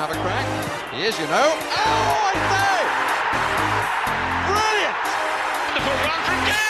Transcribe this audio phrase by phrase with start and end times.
[0.00, 0.46] have a crack.
[0.94, 1.52] He is, you know.
[1.52, 2.80] Oh, I say!
[4.48, 4.96] Brilliant!
[5.68, 6.69] Wonderful run from Giggs!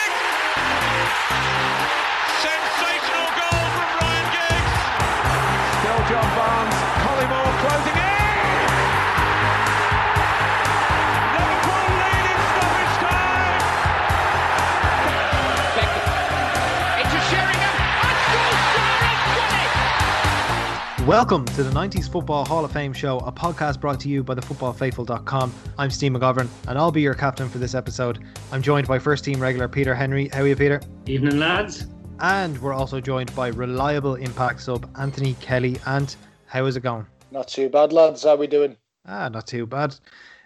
[21.11, 24.37] Welcome to the 90s Football Hall of Fame show, a podcast brought to you by
[24.37, 25.53] thefootballfaithful.com.
[25.77, 28.25] I'm Steve McGovern and I'll be your captain for this episode.
[28.53, 30.29] I'm joined by first team regular Peter Henry.
[30.29, 30.81] How are you, Peter?
[31.07, 31.89] Evening, lads.
[32.21, 35.79] And we're also joined by reliable impact sub Anthony Kelly.
[35.85, 36.15] And
[36.47, 37.05] how is it going?
[37.33, 38.23] Not too bad, lads.
[38.23, 38.77] How are we doing?
[39.05, 39.97] Ah, not too bad.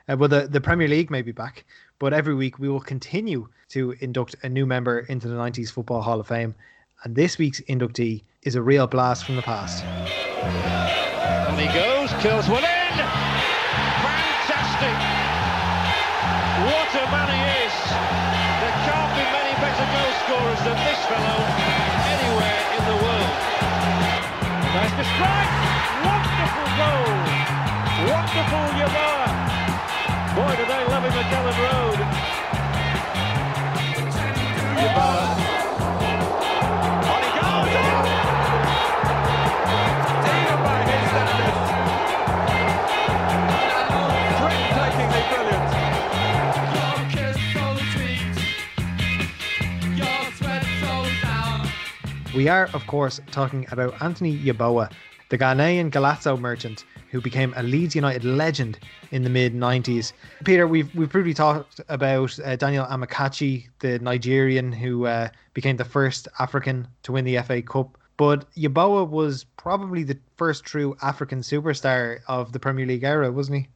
[0.09, 1.67] Uh, well, the, the Premier League may be back,
[1.99, 6.01] but every week we will continue to induct a new member into the 90s Football
[6.01, 6.55] Hall of Fame.
[7.03, 9.85] And this week's inductee is a real blast from the past.
[10.45, 12.95] On he goes, kills one in!
[14.05, 14.97] Fantastic!
[16.69, 17.77] What a man he is!
[18.61, 21.41] There can't be many better goal scorers than this fellow
[22.13, 23.35] anywhere in the world.
[24.77, 25.53] Nice to strike!
[26.05, 27.13] Wonderful goal!
[28.13, 29.33] Wonderful Yeboah!
[30.37, 32.35] Boy, do they love him at Elland Road!
[52.35, 54.91] We are, of course, talking about Anthony Yeboah,
[55.29, 58.81] the Ghanaian Golazo merchant who became a Leeds United legend
[59.13, 60.13] in the mid 90s.
[60.43, 65.85] Peter, we've we've previously talked about uh, Daniel Amokachi, the Nigerian who uh, became the
[65.85, 67.97] first African to win the FA Cup.
[68.17, 73.59] But Yeboah was probably the first true African superstar of the Premier League era, wasn't
[73.59, 73.69] he?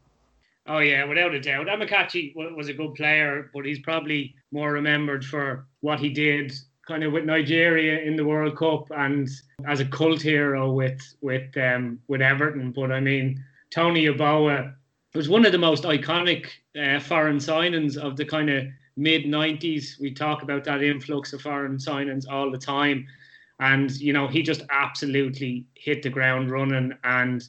[0.67, 1.69] Oh yeah, without a doubt.
[1.69, 6.52] Amokachi was a good player, but he's probably more remembered for what he did
[6.88, 9.28] kind of with Nigeria in the World Cup and
[9.66, 12.72] as a cult hero with with um, with Everton.
[12.72, 14.74] But I mean, Tony Yeboah
[15.14, 16.46] was one of the most iconic
[16.82, 18.64] uh, foreign signings of the kind of
[18.96, 20.00] mid '90s.
[20.00, 23.06] We talk about that influx of foreign signings all the time,
[23.60, 26.94] and you know he just absolutely hit the ground running.
[27.05, 27.46] And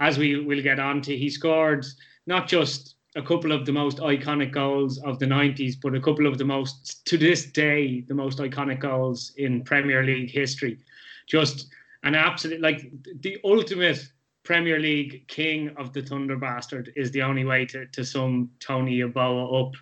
[0.00, 1.84] as we will get on to, he scored
[2.26, 6.26] not just a couple of the most iconic goals of the 90s, but a couple
[6.26, 10.78] of the most, to this day, the most iconic goals in Premier League history.
[11.26, 11.68] Just
[12.02, 14.08] an absolute, like the ultimate
[14.44, 18.98] Premier League king of the Thunder Bastard is the only way to, to sum Tony
[19.00, 19.74] Yeboah up.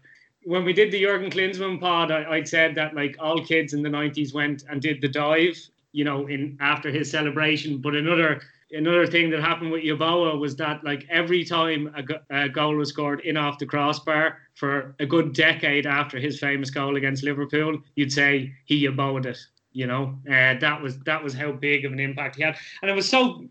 [0.45, 3.83] When we did the Jurgen Klinsmann pod, I, I'd said that like all kids in
[3.83, 5.57] the 90s went and did the dive,
[5.93, 7.79] you know, in after his celebration.
[7.79, 8.41] But another
[8.71, 12.89] another thing that happened with Yeboah was that like every time a, a goal was
[12.89, 17.79] scored in off the crossbar for a good decade after his famous goal against Liverpool,
[17.95, 19.39] you'd say he Yeboah'd it.
[19.73, 22.91] You know, uh, that was that was how big of an impact he had, and
[22.91, 23.45] it was so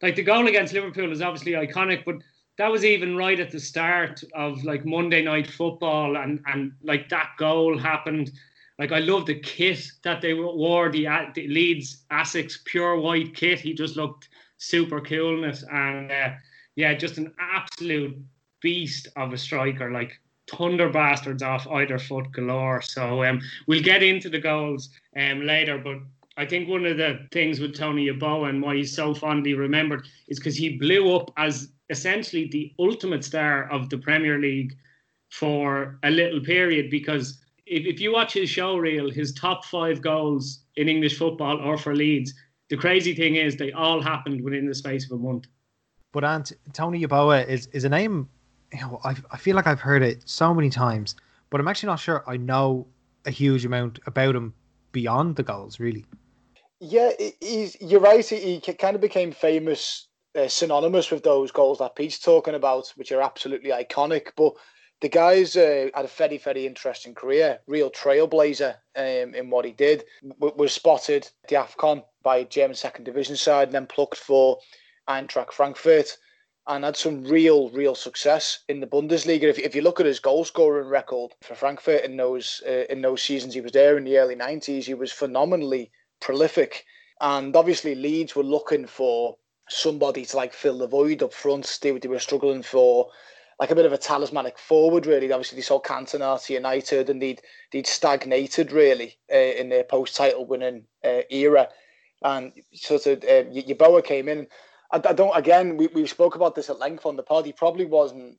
[0.00, 2.16] like the goal against Liverpool is obviously iconic, but
[2.56, 7.08] that was even right at the start of like Monday night football, and and like
[7.08, 8.30] that goal happened.
[8.78, 13.60] Like I love the kit that they wore, the, the Leeds Asics pure white kit.
[13.60, 14.28] He just looked
[14.62, 16.30] super coolness and uh,
[16.76, 18.16] yeah, just an absolute
[18.60, 22.80] beast of a striker, like thunder bastards off either foot galore.
[22.80, 25.98] So um, we'll get into the goals um, later, but
[26.36, 30.06] I think one of the things with Tony Yeboah and why he's so fondly remembered
[30.28, 34.74] is because he blew up as essentially the ultimate star of the Premier League
[35.30, 40.00] for a little period because if, if you watch his show reel, his top five
[40.00, 42.32] goals in English football or for Leeds,
[42.72, 45.44] the crazy thing is they all happened within the space of a month.
[46.10, 48.30] But Ant, Tony Yeboah is, is a name,
[48.72, 51.14] you know, I, I feel like I've heard it so many times,
[51.50, 52.86] but I'm actually not sure I know
[53.26, 54.54] a huge amount about him
[54.92, 56.06] beyond the goals, really.
[56.80, 57.10] Yeah,
[57.42, 58.26] he's, you're right.
[58.26, 62.90] He, he kind of became famous, uh, synonymous with those goals that Pete's talking about,
[62.96, 64.28] which are absolutely iconic.
[64.34, 64.54] But
[65.02, 69.72] the guy's uh, had a very, very interesting career, real trailblazer um, in what he
[69.72, 70.04] did.
[70.40, 74.18] W- was spotted at the AFCON by a German second division side and then plucked
[74.18, 74.58] for
[75.08, 76.16] Eintracht Frankfurt
[76.66, 79.44] and had some real, real success in the Bundesliga.
[79.44, 83.02] If, if you look at his goal scoring record for Frankfurt in those uh, in
[83.02, 85.90] those seasons he was there in the early 90s, he was phenomenally
[86.20, 86.84] prolific.
[87.20, 89.36] And obviously Leeds were looking for
[89.68, 91.78] somebody to like fill the void up front.
[91.82, 93.10] They, they were struggling for
[93.58, 95.30] like a bit of a talismanic forward, really.
[95.30, 97.40] Obviously, they saw Cantona to United, and they'd
[97.70, 101.68] they'd stagnated really uh, in their post-title winning uh, era.
[102.24, 104.46] And sort of uh, Yeboah came in.
[104.92, 105.36] I, I don't.
[105.36, 107.46] Again, we we spoke about this at length on the pod.
[107.46, 108.38] He probably wasn't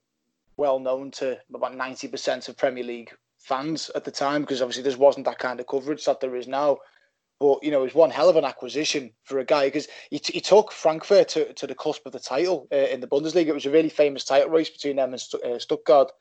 [0.57, 4.83] well known to about ninety percent of Premier League fans at the time because obviously
[4.83, 6.77] there wasn't that kind of coverage that there is now.
[7.39, 10.21] But you know, it was one hell of an acquisition for a guy because he,
[10.23, 13.47] he took Frankfurt to, to the cusp of the title uh, in the Bundesliga.
[13.47, 16.11] It was a really famous title race between them and St- uh, Stuttgart,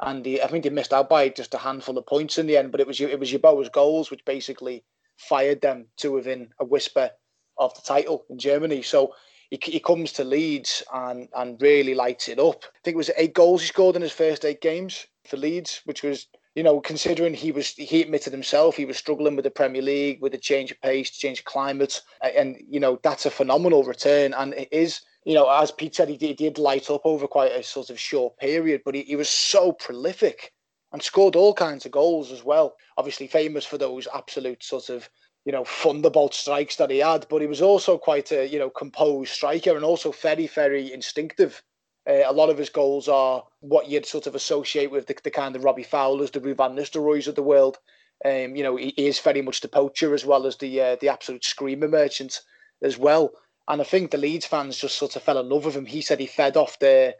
[0.00, 2.58] and he, I think they missed out by just a handful of points in the
[2.58, 2.72] end.
[2.72, 4.84] But it was it was Yeboah's goals which basically
[5.16, 7.10] fired them to within a whisper
[7.58, 8.82] of the title in Germany.
[8.82, 9.14] So
[9.50, 12.64] he, he comes to Leeds and and really lights it up.
[12.64, 15.80] I think it was eight goals he scored in his first eight games for Leeds,
[15.84, 16.26] which was
[16.56, 20.22] you know, considering he was, he admitted himself he was struggling with the Premier League,
[20.22, 24.32] with the change of pace, change of climate, and you know that's a phenomenal return.
[24.32, 27.28] And it is, you know, as Pete said, he did, he did light up over
[27.28, 30.54] quite a sort of short period, but he, he was so prolific
[30.96, 32.74] and scored all kinds of goals as well.
[32.96, 35.08] Obviously, famous for those absolute sort of
[35.44, 38.70] you know thunderbolt strikes that he had, but he was also quite a you know
[38.70, 41.62] composed striker and also very very instinctive
[42.08, 45.30] uh, a lot of his goals are what you'd sort of associate with the, the
[45.30, 47.78] kind of Robbie Fowlers, the Ruud van Nistelrooys of the world.
[48.24, 50.96] Um, you know, he, he, is very much the poacher as well as the uh,
[51.00, 52.40] the absolute screamer merchant
[52.82, 53.32] as well.
[53.68, 55.84] And I think the Leeds fans just sort of fell in love with him.
[55.84, 57.14] He said he fed off their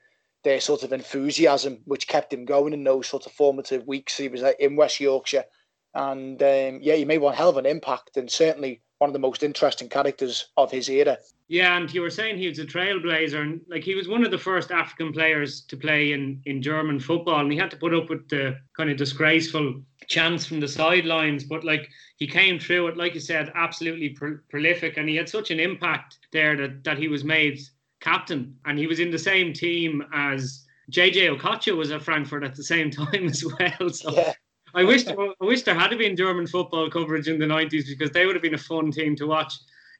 [0.46, 4.16] their sort of enthusiasm, which kept him going in those sort of formative weeks.
[4.16, 5.44] He was uh, in West Yorkshire,
[5.92, 9.18] and um, yeah, he made one hell of an impact, and certainly one of the
[9.18, 11.18] most interesting characters of his era.
[11.48, 14.30] Yeah, and you were saying he was a trailblazer, and like he was one of
[14.30, 17.92] the first African players to play in in German football, and he had to put
[17.92, 21.42] up with the kind of disgraceful chants from the sidelines.
[21.42, 21.88] But like
[22.18, 25.58] he came through it, like you said, absolutely pro- prolific, and he had such an
[25.58, 27.58] impact there that that he was made
[28.06, 32.54] captain, and he was in the same team as JJ Okocha was at Frankfurt at
[32.54, 33.90] the same time as well.
[33.90, 34.12] So.
[34.12, 34.32] Yeah.
[34.74, 38.26] I wish I wish there had been German football coverage in the 90s because they
[38.26, 39.54] would have been a fun team to watch.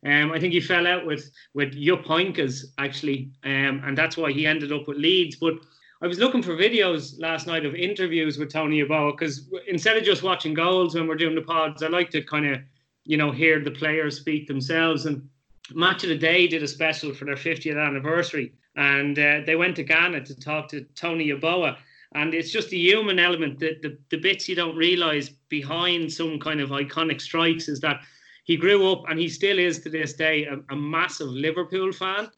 [0.05, 4.33] Um, I think he fell out with with Jupp Heynckes actually, um, and that's why
[4.33, 5.37] he ended up with Leeds.
[5.37, 5.55] But
[6.03, 10.05] I was looking for videos last night of interviews with Tony Yeboah because instead of
[10.05, 12.61] just watching goals when we're doing the pods, I like to kind of
[13.05, 15.07] you know hear the players speak themselves.
[15.07, 15.27] And
[15.75, 19.77] Match of the Day did a special for their 50th anniversary, and uh, they went
[19.77, 21.77] to Ghana to talk to Tony Yeboah.
[22.15, 26.39] And it's just the human element, the, the, the bits you don't realize behind some
[26.39, 28.01] kind of iconic strikes is that
[28.45, 32.31] he grew up and he still is to this day a, a massive Liverpool fan.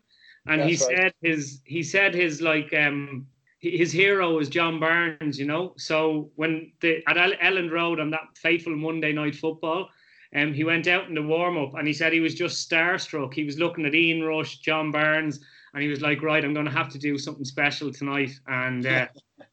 [0.47, 0.97] And That's he right.
[0.97, 3.27] said his he said his like um
[3.61, 5.75] his hero is John Barnes, you know.
[5.77, 9.91] So when the at Elland Road on that fateful Monday night football,
[10.35, 13.33] um, he went out in the warm up and he said he was just starstruck.
[13.33, 15.41] He was looking at Ian Rush, John Barnes,
[15.75, 18.87] and he was like, "Right, I'm going to have to do something special tonight." And
[18.87, 19.07] uh,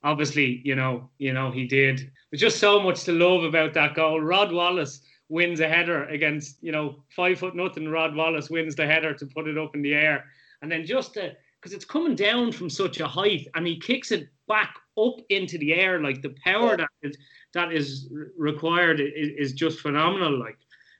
[0.03, 2.11] obviously, you know, you know, he did.
[2.29, 4.19] There's just so much to love about that goal.
[4.19, 7.89] Rod Wallace wins a header against, you know, five foot nothing.
[7.89, 10.25] Rod Wallace wins the header to put it up in the air.
[10.61, 14.29] And then just because it's coming down from such a height and he kicks it
[14.47, 17.17] back up into the air, like the power that is,
[17.53, 20.39] that is required is, is just phenomenal.
[20.39, 20.57] Like,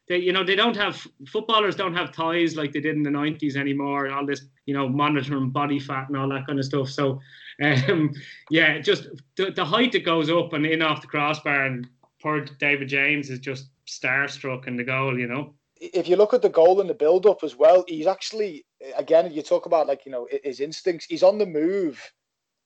[0.08, 3.10] they, you know, they don't have footballers don't have ties like they did in the
[3.10, 4.10] '90s anymore.
[4.10, 6.90] All this, you know, monitoring body fat and all that kind of stuff.
[6.90, 7.20] So,
[7.62, 8.12] um,
[8.50, 11.88] yeah, just the, the height that goes up and in off the crossbar and
[12.22, 15.54] poor David James is just starstruck in the goal, you know.
[15.78, 18.66] If you look at the goal and the build up as well, he's actually
[18.96, 19.32] again.
[19.32, 21.06] You talk about like you know his instincts.
[21.06, 22.00] He's on the move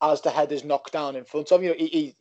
[0.02, 1.62] as the head is knocked down in front of.
[1.62, 2.14] You he,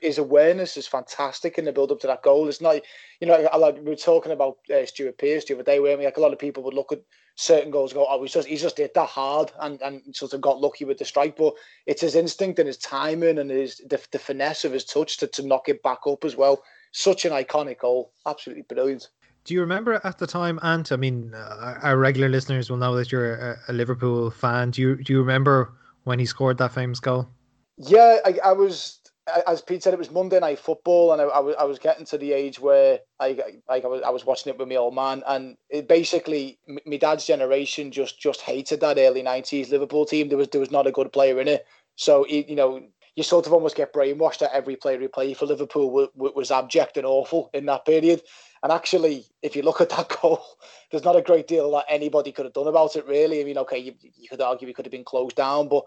[0.00, 2.48] his awareness is fantastic in the build up to that goal.
[2.48, 2.80] It's not,
[3.20, 6.16] you know, like we were talking about uh, Stuart Pearce the other day, where like
[6.16, 7.02] a lot of people would look at
[7.34, 10.40] certain goals, go, oh, he's just he's just hit that hard and and sort of
[10.40, 11.36] got lucky with the strike.
[11.36, 11.54] But
[11.86, 15.26] it's his instinct and his timing and his the, the finesse of his touch to,
[15.28, 16.62] to knock it back up as well
[16.92, 18.12] such an iconic goal.
[18.26, 19.08] Absolutely brilliant.
[19.44, 20.92] Do you remember at the time, Ant?
[20.92, 24.70] I mean, uh, our regular listeners will know that you're a, a, Liverpool fan.
[24.70, 25.72] Do you do you remember
[26.04, 27.28] when he scored that famous goal?
[27.76, 28.98] Yeah, I, I was.
[29.46, 32.04] As Pete said, it was Monday night football, and I, I, was I was getting
[32.06, 34.96] to the age where I like I was I was watching it with my old
[34.96, 40.28] man, and it basically my dad's generation just just hated that early nineties Liverpool team.
[40.28, 42.82] There was there was not a good player in it, so you know
[43.16, 46.50] you sort of almost get brainwashed that every player who played for Liverpool was, was
[46.50, 48.22] abject and awful in that period.
[48.62, 50.42] And actually, if you look at that goal,
[50.90, 53.40] there's not a great deal that anybody could have done about it, really.
[53.40, 55.84] I mean, okay, you, you could argue he could have been closed down, but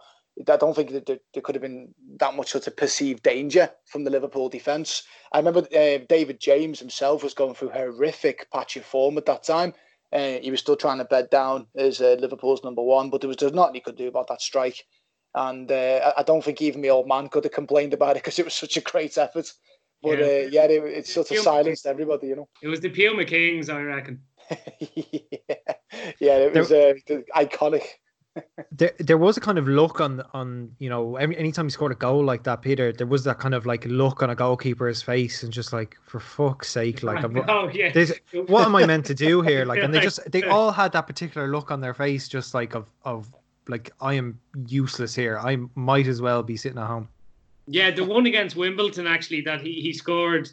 [0.50, 3.72] I don't think that there, there, could have been that much sort of perceived danger
[3.86, 5.04] from the Liverpool defence.
[5.32, 9.44] I remember uh, David James himself was going through horrific patch of form at that
[9.44, 9.74] time.
[10.12, 13.28] Uh, he was still trying to bed down as uh, Liverpool's number one, but there
[13.28, 14.86] was there's nothing he could do about that strike.
[15.38, 18.40] And uh, I don't think even my old man could have complained about it because
[18.40, 19.52] it was such a great effort.
[20.02, 22.48] But yeah, uh, yeah it, it sort of silenced everybody, you know.
[22.64, 24.22] It was the Puma Kings, I reckon.
[24.50, 25.20] yeah.
[26.20, 26.94] yeah, it was uh,
[27.36, 27.84] iconic.
[28.72, 31.92] there, there was a kind of look on on you know any anytime he scored
[31.92, 35.02] a goal like that, Peter, there was that kind of like look on a goalkeeper's
[35.02, 38.14] face and just like for fuck's sake, like I'm, oh yeah, this,
[38.48, 39.66] what am I meant to do here?
[39.66, 42.76] Like, and they just they all had that particular look on their face, just like
[42.76, 43.34] of of
[43.68, 45.40] like I am useless here.
[45.40, 47.08] I might as well be sitting at home.
[47.68, 50.50] Yeah, the one against Wimbledon actually that he, he scored.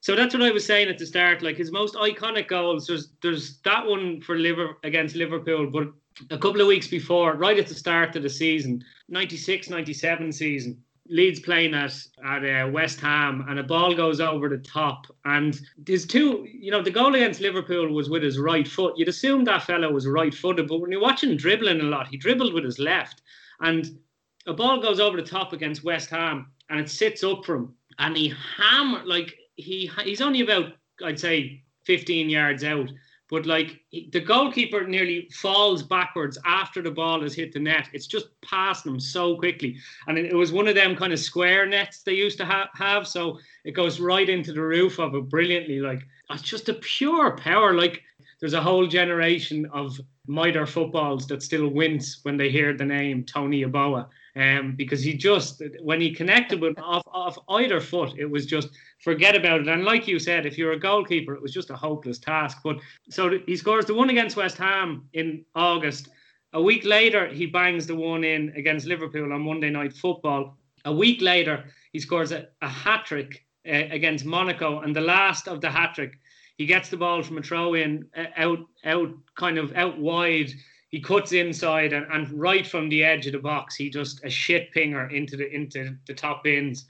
[0.00, 1.42] So that's what I was saying at the start.
[1.42, 5.88] Like his most iconic goals, there's there's that one for Liver against Liverpool, but
[6.30, 10.82] a couple of weeks before, right at the start of the season, 96, 97 season,
[11.08, 15.06] Leeds playing at at uh, West Ham, and a ball goes over the top.
[15.24, 18.94] And there's two, you know, the goal against Liverpool was with his right foot.
[18.96, 22.54] You'd assume that fellow was right-footed, but when you're watching dribbling a lot, he dribbled
[22.54, 23.22] with his left,
[23.60, 23.98] and
[24.46, 27.74] a ball goes over the top against West Ham, and it sits up for him,
[27.98, 30.72] and he hammer like he he's only about
[31.04, 32.90] I'd say 15 yards out
[33.30, 37.88] but like the goalkeeper nearly falls backwards after the ball has hit the net.
[37.92, 41.66] It's just past them so quickly, and it was one of them kind of square
[41.66, 43.06] nets they used to ha- have.
[43.06, 45.80] So it goes right into the roof of it brilliantly.
[45.80, 47.74] Like it's just a pure power.
[47.74, 48.02] Like
[48.40, 53.24] there's a whole generation of Mitre footballs that still wince when they hear the name
[53.24, 58.30] Tony Yeboah um, because he just when he connected with off, off either foot, it
[58.30, 58.68] was just
[59.00, 59.68] forget about it.
[59.68, 62.58] And like you said, if you're a goalkeeper, it was just a hopeless task.
[62.62, 62.78] But
[63.10, 66.08] so he scores the one against West Ham in August.
[66.52, 70.56] A week later, he bangs the one in against Liverpool on Monday Night Football.
[70.84, 75.48] A week later, he scores a, a hat trick uh, against Monaco, and the last
[75.48, 76.18] of the hat trick,
[76.56, 80.50] he gets the ball from a throw in uh, out out kind of out wide
[80.88, 84.30] he cuts inside and, and right from the edge of the box, he just a
[84.30, 86.86] shit pinger into the into the top bins.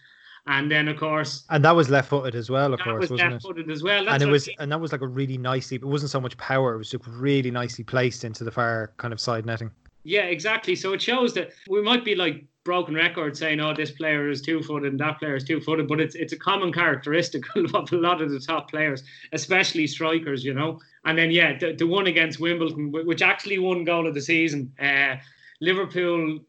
[0.46, 3.32] And then of course And that was left footed as well, of course, was wasn't
[3.32, 4.04] left footed as well.
[4.04, 6.20] That's and it was he- and that was like a really nicely it wasn't so
[6.20, 9.70] much power, it was just really nicely placed into the far kind of side netting.
[10.04, 10.74] Yeah, exactly.
[10.74, 14.42] So it shows that we might be like broken record saying, "Oh, this player is
[14.42, 18.20] two-footed and that player is two-footed," but it's it's a common characteristic of a lot
[18.20, 20.78] of the top players, especially strikers, you know.
[21.06, 24.70] And then yeah, the, the one against Wimbledon, which actually won goal of the season.
[24.78, 25.16] Uh,
[25.60, 26.40] Liverpool,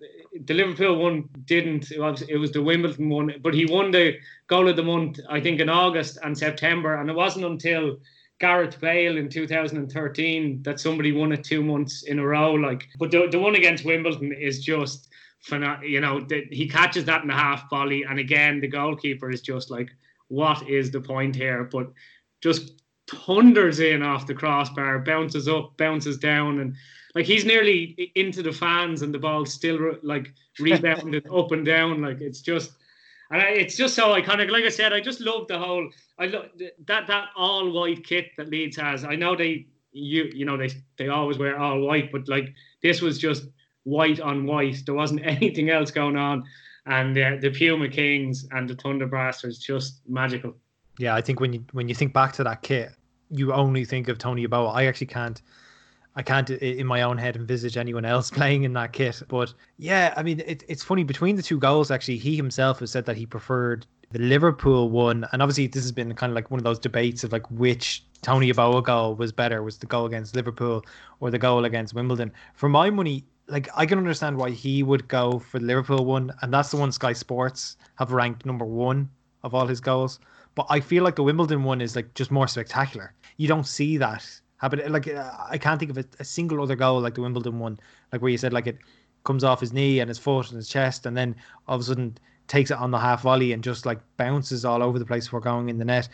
[0.46, 1.90] the Liverpool one didn't.
[1.90, 5.20] It was, it was the Wimbledon one, but he won the goal of the month,
[5.30, 7.98] I think, in August and September, and it wasn't until
[8.40, 12.54] Gareth Bale in 2013 that somebody won it two months in a row.
[12.54, 15.09] Like, but the, the one against Wimbledon is just,
[15.84, 19.72] you know, he catches that in the half volley, and again the goalkeeper is just
[19.72, 19.90] like,
[20.28, 21.64] what is the point here?
[21.64, 21.92] But
[22.42, 26.76] just thunders in off the crossbar, bounces up, bounces down, and
[27.16, 32.02] like he's nearly into the fans, and the ball's still like rebounded up and down.
[32.02, 32.72] Like it's just.
[33.32, 34.50] And I, it's just so iconic.
[34.50, 35.88] Like I said, I just love the whole.
[36.18, 36.46] I love
[36.88, 39.04] that that all white kit that Leeds has.
[39.04, 43.02] I know they you you know they they always wear all white, but like this
[43.02, 43.44] was just
[43.90, 44.84] white on white.
[44.86, 46.44] There wasn't anything else going on,
[46.86, 50.56] and uh, the Puma Kings and the Thunder Blasters just magical.
[50.98, 52.92] Yeah, I think when you when you think back to that kit,
[53.30, 54.74] you only think of Tony Yeboah.
[54.76, 55.42] I actually can't
[56.16, 59.22] I can't in my own head envisage anyone else playing in that kit.
[59.28, 61.92] But yeah, I mean, it, it's funny between the two goals.
[61.92, 65.92] Actually, he himself has said that he preferred the Liverpool one, and obviously this has
[65.92, 69.32] been kind of like one of those debates of like which Tony Yeboah goal was
[69.32, 70.84] better, was the goal against Liverpool
[71.20, 72.32] or the goal against Wimbledon.
[72.54, 76.32] For my money, like I can understand why he would go for the Liverpool one,
[76.42, 79.10] and that's the one Sky Sports have ranked number one
[79.44, 80.20] of all his goals.
[80.56, 83.14] But I feel like the Wimbledon one is like just more spectacular.
[83.38, 84.26] You don't see that
[84.58, 84.92] happen.
[84.92, 85.08] Like
[85.50, 87.80] I can't think of a, a single other goal like the Wimbledon one,
[88.12, 88.78] like where you said like it
[89.24, 91.36] comes off his knee and his foot and his chest, and then
[91.68, 94.82] all of a sudden takes it on the half volley and just like bounces all
[94.82, 96.10] over the place before going in the net.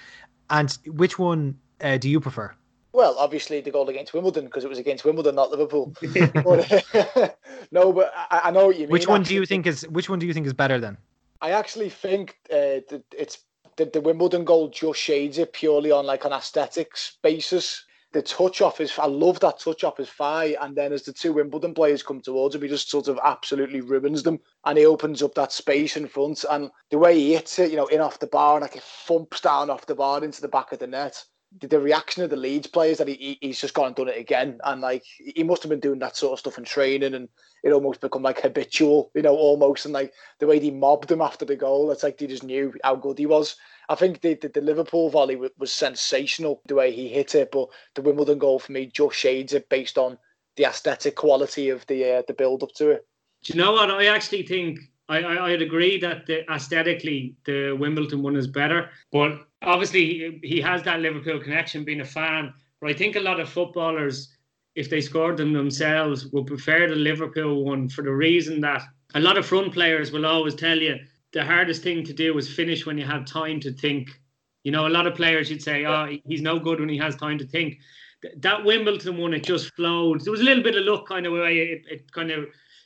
[0.49, 2.53] And which one uh, do you prefer?
[2.95, 5.93] Well, obviously the goal against Wimbledon because it was against Wimbledon, not Liverpool.
[6.33, 7.37] but,
[7.71, 8.91] no, but I, I know what you mean.
[8.91, 10.97] Which one do you think is which one do you think is better then?
[11.41, 13.39] I actually think uh, that it's
[13.75, 17.83] the, the Wimbledon goal just shades it purely on like an aesthetics basis.
[18.13, 21.11] The touch off his, I love that touch off his thigh, and then as the
[21.11, 24.85] two Wimbledon players come towards him, he just sort of absolutely ruins them, and he
[24.85, 27.99] opens up that space in front, and the way he hits it, you know, in
[27.99, 30.79] off the bar, and like it thumps down off the bar into the back of
[30.79, 31.25] the net.
[31.61, 34.17] The, reaction of the Leeds players that he, he he's just gone and done it
[34.17, 37.29] again, and like he must have been doing that sort of stuff in training, and
[37.63, 41.21] it almost become like habitual, you know, almost, and like the way he mobbed him
[41.21, 43.55] after the goal, it's like they just knew how good he was.
[43.89, 47.51] I think the, the, the Liverpool volley was, was sensational the way he hit it,
[47.51, 50.17] but the Wimbledon goal for me just shades it based on
[50.55, 53.07] the aesthetic quality of the uh, the build up to it.
[53.43, 53.91] Do you know what?
[53.91, 58.89] I actually think I, I I'd agree that the, aesthetically the Wimbledon one is better,
[59.11, 62.53] but obviously he, has that Liverpool connection, being a fan.
[62.79, 64.35] But I think a lot of footballers
[64.75, 68.83] if they scored them themselves, would prefer the Liverpool one for the reason that
[69.15, 70.97] a lot of front players will always tell you
[71.31, 74.09] the hardest thing to do is finish when you have time to think.
[74.63, 77.15] You know, a lot of players you'd say, oh, he's no good when he has
[77.15, 77.77] time to think.
[78.37, 80.21] That Wimbledon one, it just flowed.
[80.21, 81.59] There was a little bit of luck kind of way.
[81.59, 82.45] It, it kind of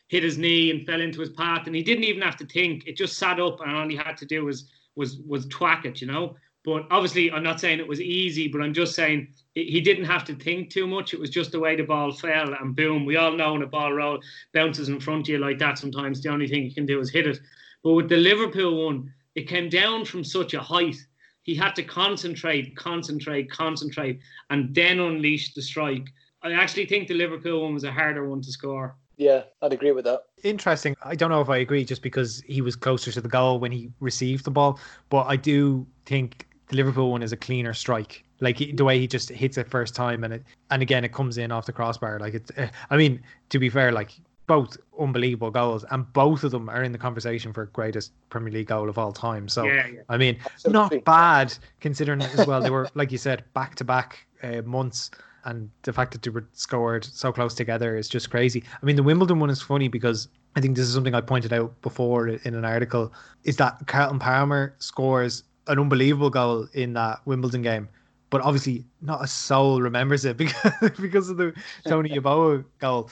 [0.09, 2.86] hit his knee and fell into his path, and he didn't even have to think.
[2.86, 6.01] It just sat up, and all he had to do was was was twack it,
[6.01, 6.36] you know.
[6.66, 10.25] But obviously, I'm not saying it was easy, but I'm just saying he didn't have
[10.25, 11.13] to think too much.
[11.13, 13.06] It was just the way the ball fell, and boom.
[13.06, 14.20] We all know when a ball roll
[14.54, 17.10] bounces in front of you like that, sometimes the only thing you can do is
[17.10, 17.39] hit it.
[17.84, 20.98] But with the Liverpool one, it came down from such a height.
[21.44, 26.08] He had to concentrate, concentrate, concentrate, and then unleash the strike.
[26.44, 28.98] I actually think the Liverpool one was a harder one to score.
[29.18, 30.24] Yeah, I'd agree with that.
[30.44, 30.96] Interesting.
[31.04, 33.72] I don't know if I agree just because he was closer to the goal when
[33.72, 38.24] he received the ball, but I do think the Liverpool one is a cleaner strike.
[38.40, 41.38] Like the way he just hits it first time, and it and again it comes
[41.38, 42.20] in off the crossbar.
[42.20, 42.52] Like it's.
[42.56, 44.12] Eh, I mean, to be fair, like
[44.48, 48.68] both unbelievable goals, and both of them are in the conversation for greatest Premier League
[48.68, 49.50] goal of all time.
[49.50, 50.02] So yeah, yeah.
[50.08, 50.98] I mean, Absolutely.
[50.98, 52.62] not bad considering as well.
[52.62, 54.26] They were like you said, back to back
[54.64, 55.12] months
[55.46, 58.64] and the fact that they were scored so close together is just crazy.
[58.82, 61.54] I mean, the Wimbledon one is funny because I think this is something I pointed
[61.54, 67.22] out before in an article is that Carlton Palmer scores an unbelievable goal in that
[67.26, 67.88] Wimbledon game,
[68.30, 71.54] but obviously not a soul remembers it because because of the
[71.88, 73.10] Tony Yeboah goal.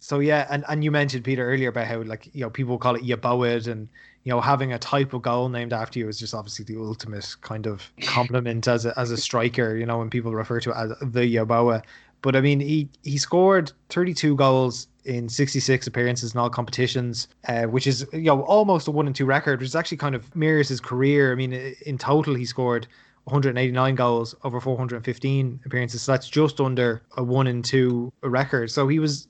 [0.00, 2.94] So yeah, and, and you mentioned Peter earlier about how like you know people call
[2.94, 3.88] it Yeboah and
[4.24, 7.34] you know having a type of goal named after you is just obviously the ultimate
[7.40, 9.76] kind of compliment as a as a striker.
[9.76, 11.82] You know when people refer to it as the Yeboah.
[12.20, 17.64] But I mean, he he scored 32 goals in 66 appearances in all competitions, uh,
[17.64, 20.34] which is you know almost a one and two record, which is actually kind of
[20.34, 21.32] mirrors his career.
[21.32, 22.86] I mean, in total he scored
[23.24, 26.02] 189 goals over 415 appearances.
[26.02, 28.70] So that's just under a one and two record.
[28.70, 29.28] So he was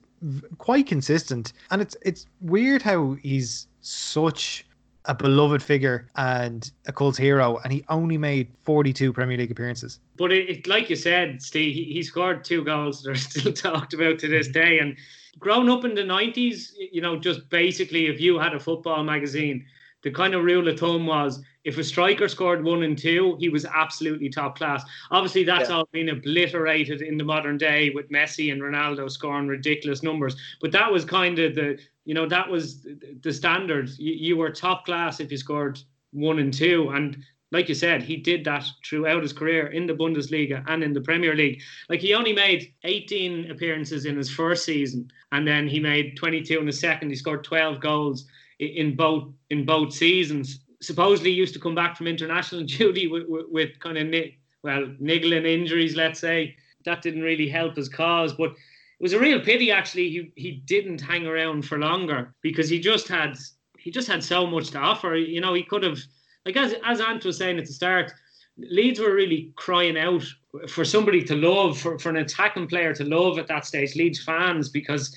[0.58, 4.66] quite consistent, and it's it's weird how he's such
[5.06, 10.00] a beloved figure and a cult hero, and he only made 42 Premier League appearances.
[10.16, 13.52] But it, it like you said, Steve, he, he, scored two goals that are still
[13.52, 14.78] talked about to this day.
[14.78, 14.96] And
[15.38, 19.64] growing up in the 90s, you know, just basically if you had a football magazine,
[20.02, 23.48] the kind of rule of thumb was if a striker scored one and two, he
[23.48, 24.84] was absolutely top class.
[25.10, 25.76] Obviously, that's yeah.
[25.76, 30.36] all been obliterated in the modern day with Messi and Ronaldo scoring ridiculous numbers.
[30.60, 32.86] But that was kind of the, you know, that was
[33.22, 33.88] the standard.
[33.96, 35.80] You, you were top class if you scored
[36.12, 36.90] one and two.
[36.90, 40.92] And like you said, he did that throughout his career in the Bundesliga and in
[40.92, 41.62] the Premier League.
[41.88, 46.58] Like he only made 18 appearances in his first season, and then he made 22
[46.58, 47.10] in the second.
[47.10, 48.26] He scored 12 goals
[48.58, 50.64] in both in both seasons.
[50.82, 54.24] Supposedly used to come back from international duty with, with, with kind of
[54.64, 56.56] well niggling injuries, let's say.
[56.84, 60.50] That didn't really help his cause, but it was a real pity actually he, he
[60.66, 63.38] didn't hang around for longer because he just had
[63.78, 65.14] he just had so much to offer.
[65.14, 66.00] You know, he could have
[66.44, 68.12] like as as Ant was saying at the start,
[68.58, 70.24] Leeds were really crying out
[70.68, 74.22] for somebody to love, for, for an attacking player to love at that stage, Leeds
[74.22, 75.16] fans, because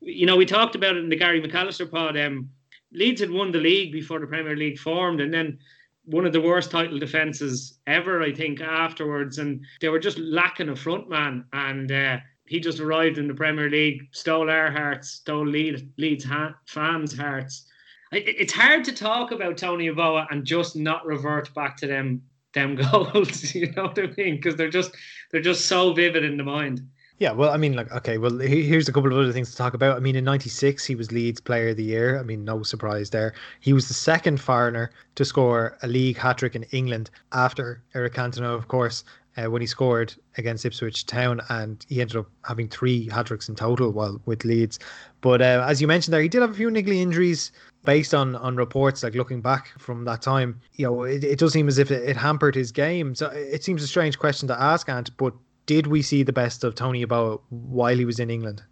[0.00, 2.16] you know, we talked about it in the Gary McAllister pod.
[2.16, 2.50] Um,
[2.92, 5.58] Leeds had won the league before the Premier League formed, and then
[6.04, 9.38] one of the worst title defences ever, I think, afterwards.
[9.38, 11.44] And they were just lacking a front man.
[11.52, 16.24] And uh, he just arrived in the Premier League, stole our hearts, stole Leeds, Leeds
[16.24, 17.66] ha- fans' hearts.
[18.12, 22.22] It's hard to talk about Tony Yeboah and just not revert back to them
[22.52, 23.54] them goals.
[23.54, 24.36] you know what I mean?
[24.36, 24.92] Because they're just
[25.30, 26.86] they're just so vivid in the mind.
[27.18, 29.74] Yeah, well, I mean, like, okay, well, here's a couple of other things to talk
[29.74, 29.96] about.
[29.96, 32.18] I mean, in '96, he was Leeds Player of the Year.
[32.18, 33.34] I mean, no surprise there.
[33.60, 38.14] He was the second foreigner to score a league hat trick in England after Eric
[38.14, 39.04] Cantona, of course,
[39.36, 43.48] uh, when he scored against Ipswich Town, and he ended up having three hat tricks
[43.48, 44.80] in total while with Leeds.
[45.20, 47.52] But uh, as you mentioned there, he did have a few niggly injuries.
[47.84, 51.52] Based on, on reports, like looking back from that time, you know, it, it does
[51.52, 53.14] seem as if it, it hampered his game.
[53.14, 55.34] So it seems a strange question to ask, Ant, but
[55.66, 58.62] did we see the best of Tony Yeboah while he was in England?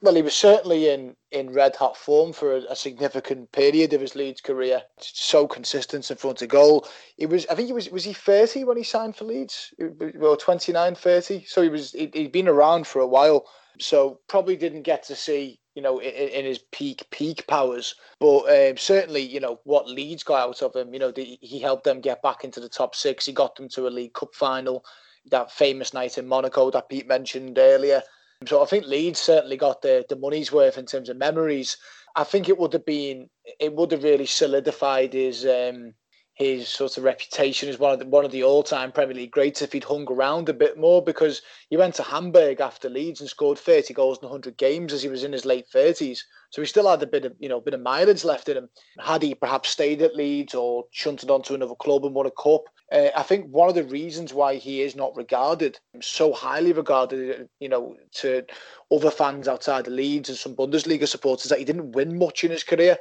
[0.00, 4.00] Well, he was certainly in, in red hot form for a, a, significant period of
[4.00, 4.82] his Leeds career.
[5.00, 6.86] So consistent in front of goal.
[7.16, 9.74] He was, I think he was, was he 30 when he signed for Leeds?
[10.14, 11.44] Well, 29, 30.
[11.46, 13.46] So he was, he, had been around for a while.
[13.80, 17.94] So probably didn't get to see, you know, in, in his peak, peak powers.
[18.18, 21.60] But um, certainly, you know, what Leeds got out of him, you know, the, he
[21.60, 23.24] helped them get back into the top six.
[23.24, 24.84] He got them to a League Cup final
[25.30, 28.02] that famous night in Monaco that Pete mentioned earlier.
[28.48, 31.76] So I think Leeds certainly got the, the money's worth in terms of memories.
[32.16, 35.94] I think it would have been it would have really solidified his um,
[36.38, 39.60] his sort of reputation as one of the, one of the all-time Premier League greats
[39.60, 43.28] if he'd hung around a bit more because he went to Hamburg after Leeds and
[43.28, 46.20] scored 30 goals in 100 games as he was in his late 30s.
[46.50, 48.68] So he still had a bit of you know bit of mileage left in him.
[49.00, 52.30] Had he perhaps stayed at Leeds or shunted on to another club and won a
[52.30, 56.72] cup, uh, I think one of the reasons why he is not regarded so highly
[56.72, 58.44] regarded, you know, to
[58.92, 62.52] other fans outside the Leeds and some Bundesliga supporters that he didn't win much in
[62.52, 62.96] his career.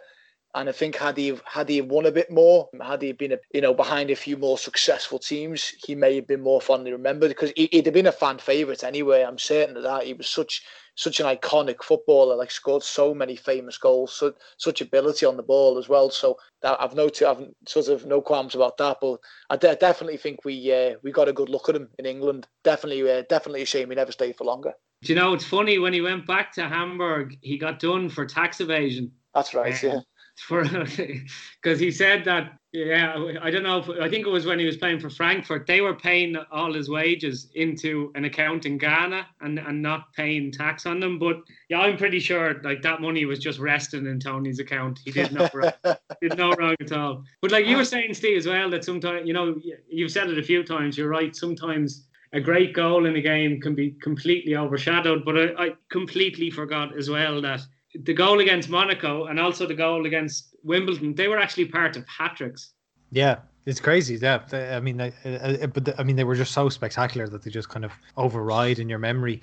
[0.57, 3.37] And I think had he had he won a bit more, had he been a,
[3.53, 7.27] you know behind a few more successful teams, he may have been more fondly remembered
[7.27, 9.21] because he, would have been a fan favourite anyway.
[9.21, 10.05] I'm certain of that.
[10.05, 10.63] He was such
[10.95, 15.43] such an iconic footballer, like scored so many famous goals, so, such ability on the
[15.43, 16.09] ball as well.
[16.09, 18.97] So that I've no I've sort of no qualms about that.
[18.99, 19.19] But
[19.51, 22.47] I de- definitely think we uh, we got a good look at him in England.
[22.63, 24.73] Definitely, uh, definitely a shame he never stayed for longer.
[25.03, 28.25] Do you know it's funny when he went back to Hamburg, he got done for
[28.25, 29.11] tax evasion.
[29.35, 29.83] That's right.
[29.83, 29.99] Um, yeah
[30.39, 30.63] for
[31.61, 34.65] because he said that yeah I don't know if, I think it was when he
[34.65, 39.25] was playing for Frankfurt they were paying all his wages into an account in Ghana
[39.41, 41.17] and and not paying tax on them.
[41.17, 44.99] But yeah I'm pretty sure like that money was just resting in Tony's account.
[45.03, 45.71] He did no wrong
[46.21, 47.23] did no wrong at all.
[47.41, 49.55] But like you were saying Steve as well that sometimes you know
[49.89, 53.59] you've said it a few times you're right sometimes a great goal in a game
[53.61, 55.23] can be completely overshadowed.
[55.25, 57.61] But I, I completely forgot as well that
[58.03, 62.05] the goal against Monaco and also the goal against Wimbledon, they were actually part of
[62.07, 62.73] hat tricks.
[63.11, 64.15] Yeah, it's crazy.
[64.15, 67.51] Yeah, I mean, uh, uh, but I mean, they were just so spectacular that they
[67.51, 69.41] just kind of override in your memory.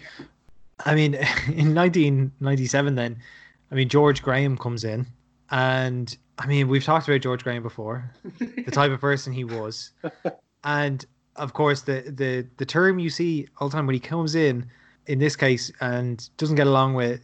[0.85, 1.15] I mean,
[1.47, 3.19] in 1997, then,
[3.71, 5.07] I mean, George Graham comes in,
[5.51, 9.93] and I mean, we've talked about George Graham before, the type of person he was,
[10.65, 11.05] and
[11.37, 14.67] of course, the the the term you see all the time when he comes in,
[15.07, 17.21] in this case, and doesn't get along with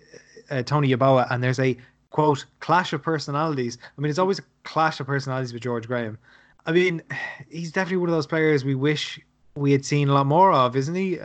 [0.51, 1.77] uh, Tony Yeboah, and there's a
[2.11, 3.79] quote clash of personalities.
[3.97, 6.19] I mean, it's always a clash of personalities with George Graham.
[6.67, 7.03] I mean,
[7.49, 9.21] he's definitely one of those players we wish
[9.57, 11.19] we had seen a lot more of, isn't he?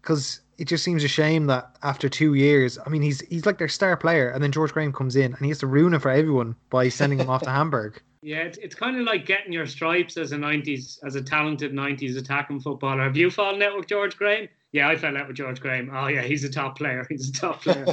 [0.00, 3.46] Because uh, it just seems a shame that after two years, I mean, he's he's
[3.46, 5.94] like their star player, and then George Graham comes in and he has to ruin
[5.94, 8.00] it for everyone by sending him off to Hamburg.
[8.22, 11.72] Yeah, it's, it's kind of like getting your stripes as a '90s, as a talented
[11.72, 13.02] '90s attacking footballer.
[13.02, 14.48] Have you fallen out with George Graham?
[14.72, 15.90] Yeah, I fell out with George Graham.
[15.92, 17.06] Oh yeah, he's a top player.
[17.10, 17.86] He's a top player.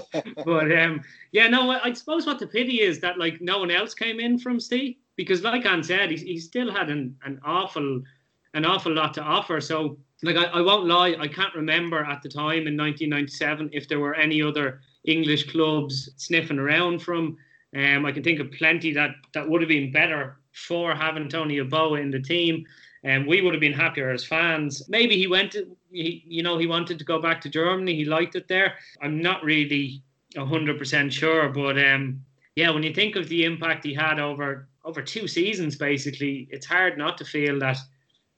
[0.46, 1.02] but um,
[1.34, 4.40] yeah, no, I suppose what the pity is that like no one else came in
[4.40, 8.02] from Steve because, like Anne said, he, he still had an, an awful
[8.54, 9.60] an awful lot to offer.
[9.60, 13.88] So like I, I won't lie, I can't remember at the time in 1997 if
[13.90, 17.38] there were any other English clubs sniffing around from.
[17.76, 21.58] Um, I can think of plenty that that would have been better for having Tony
[21.58, 22.66] Yeboah in the team
[23.04, 24.84] and um, we would have been happier as fans.
[24.90, 27.96] Maybe he went, to, he, you know, he wanted to go back to Germany.
[27.96, 28.76] He liked it there.
[29.02, 30.04] I'm not really
[30.38, 32.24] hundred percent sure, but um,
[32.56, 36.66] yeah, when you think of the impact he had over over two seasons, basically, it's
[36.66, 37.78] hard not to feel that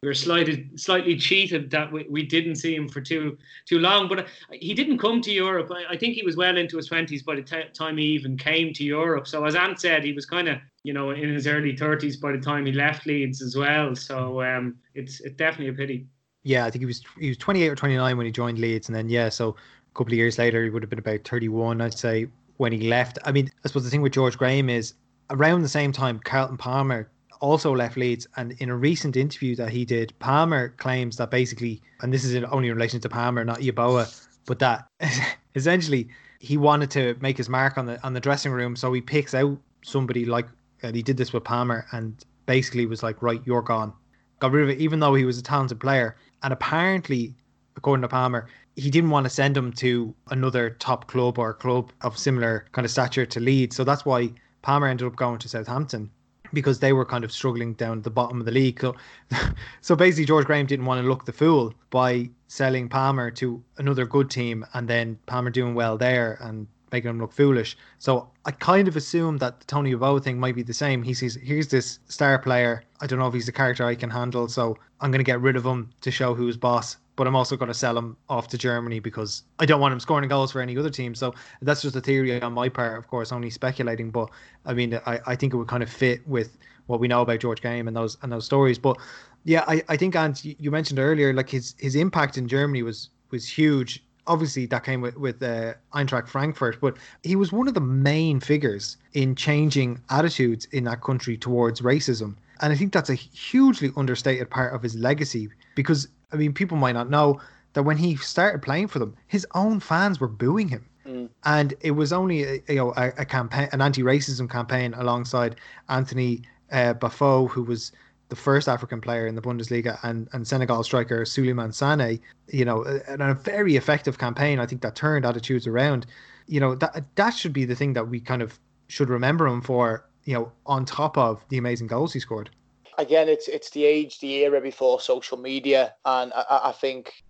[0.02, 4.08] we were slightly slightly cheated that we, we didn't see him for too too long.
[4.08, 5.72] But uh, he didn't come to Europe.
[5.72, 8.38] I, I think he was well into his twenties by the t- time he even
[8.38, 9.28] came to Europe.
[9.28, 12.32] So as Ant said, he was kind of you know in his early thirties by
[12.32, 13.96] the time he left Leeds as well.
[13.96, 16.08] So um, it's it's definitely a pity.
[16.44, 18.96] Yeah, I think he was he was 28 or 29 when he joined Leeds, and
[18.96, 21.98] then yeah, so a couple of years later he would have been about 31, I'd
[21.98, 22.28] say,
[22.58, 23.20] when he left.
[23.26, 24.94] I mean, I suppose the thing with George Graham is
[25.30, 27.10] around the same time Carlton Palmer
[27.42, 28.28] also left Leeds.
[28.38, 32.42] And in a recent interview that he did, Palmer claims that basically, and this is
[32.46, 34.88] only in relation to Palmer, not Yeboah, but that
[35.56, 36.08] essentially
[36.40, 39.34] he wanted to make his mark on the on the dressing room, so he picks
[39.34, 40.48] out somebody like
[40.84, 43.94] and he did this with Palmer, and basically was like, right, you're gone.
[44.40, 46.16] Got rid of it, even though he was a talented player.
[46.44, 47.36] And apparently,
[47.76, 51.92] according to Palmer, he didn't want to send him to another top club or club
[52.02, 53.76] of similar kind of stature to Leeds.
[53.76, 56.10] So that's why Palmer ended up going to Southampton
[56.54, 58.80] because they were kind of struggling down the bottom of the league.
[58.82, 58.96] So,
[59.82, 64.06] so basically, George Graham didn't want to look the fool by selling Palmer to another
[64.06, 67.78] good team and then Palmer doing well there and making him look foolish.
[68.00, 71.04] So I kind of assume that the Tony Yeboah thing might be the same.
[71.04, 72.84] He sees here's this star player.
[73.00, 75.42] I don't know if he's the character I can handle, so I'm going to get
[75.42, 78.48] rid of him to show who's boss but I'm also going to sell him off
[78.48, 81.14] to Germany because I don't want him scoring goals for any other team.
[81.14, 84.10] So that's just a theory on my part, of course, only speculating.
[84.12, 84.30] But
[84.66, 87.40] I mean, I, I think it would kind of fit with what we know about
[87.40, 88.80] George Graham and those and those stories.
[88.80, 88.98] But
[89.44, 93.10] yeah, I, I think and you mentioned earlier, like his his impact in Germany was
[93.30, 94.04] was huge.
[94.28, 98.40] Obviously, that came with with uh, Eintracht Frankfurt, but he was one of the main
[98.40, 102.36] figures in changing attitudes in that country towards racism.
[102.62, 106.78] And I think that's a hugely understated part of his legacy because I mean, people
[106.78, 107.42] might not know
[107.74, 110.86] that when he started playing for them, his own fans were booing him.
[111.06, 111.30] Mm.
[111.46, 115.56] And it was only a, you know a, a campaign, an anti-racism campaign alongside
[115.90, 117.92] Anthony uh, Baffoe, who was
[118.32, 122.18] the first African player in the Bundesliga, and, and Senegal striker Suleiman Sane,
[122.48, 124.58] you know, and a very effective campaign.
[124.58, 126.06] I think that turned attitudes around.
[126.48, 129.62] You know, that that should be the thing that we kind of should remember him
[129.62, 132.50] for, you know, on top of the amazing goals he scored.
[132.98, 137.24] Again, it's it's the age, the era before social media, and I, I think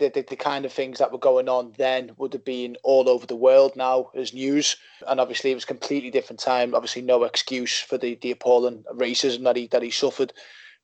[0.00, 3.08] the, the, the, kind of things that were going on then would have been all
[3.08, 4.76] over the world now as news.
[5.06, 6.74] And obviously, it was a completely different time.
[6.74, 10.32] Obviously, no excuse for the, the appalling racism that he that he suffered,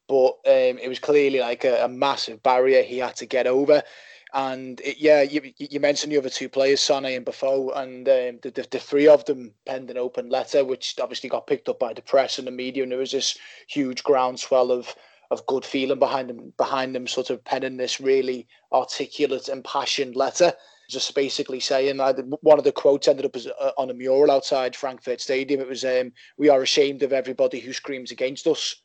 [0.06, 3.82] but um, it was clearly like a, a, massive barrier he had to get over.
[4.34, 8.38] And it, yeah, you, you mentioned the other two players, Sane and Baffoe, and um,
[8.42, 11.78] the, the, the three of them penned an open letter, which obviously got picked up
[11.78, 14.94] by the press and the media, and there was this huge groundswell of
[15.30, 20.16] of good feeling behind them behind them sort of penning this really articulate and passionate
[20.16, 20.52] letter
[20.88, 24.30] just basically saying that one of the quotes ended up as, uh, on a mural
[24.30, 25.60] outside Frankfurt Stadium.
[25.60, 28.76] It was, um, "We are ashamed of everybody who screams against us."